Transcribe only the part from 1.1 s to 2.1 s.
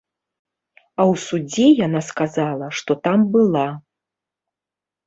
ў судзе яна